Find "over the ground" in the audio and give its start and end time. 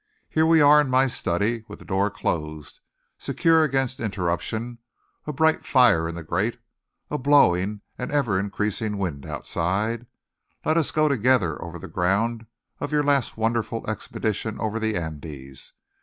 11.63-12.47